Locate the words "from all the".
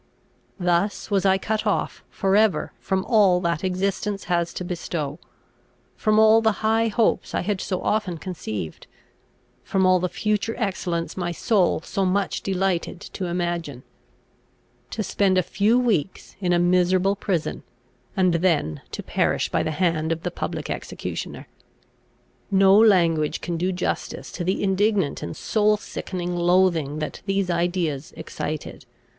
5.95-6.63, 9.63-10.09